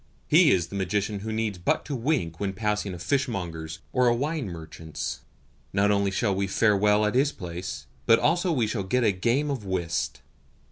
[0.27, 4.15] He is the magician who needs but to wink when passing a fishmonger's or a
[4.15, 5.19] wine merchant's.
[5.73, 9.11] Not only shall we fare well at his place, but also we shall get a
[9.11, 10.21] game of whist."